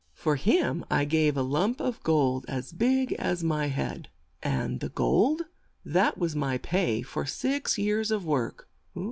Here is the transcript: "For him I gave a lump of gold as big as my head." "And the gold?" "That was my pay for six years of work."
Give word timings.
"For 0.15 0.35
him 0.35 0.83
I 0.89 1.05
gave 1.05 1.37
a 1.37 1.43
lump 1.43 1.79
of 1.79 2.01
gold 2.01 2.45
as 2.47 2.71
big 2.71 3.13
as 3.19 3.43
my 3.43 3.67
head." 3.67 4.09
"And 4.41 4.79
the 4.79 4.89
gold?" 4.89 5.43
"That 5.85 6.17
was 6.17 6.35
my 6.35 6.57
pay 6.57 7.03
for 7.03 7.27
six 7.27 7.77
years 7.77 8.09
of 8.09 8.25
work." 8.25 8.67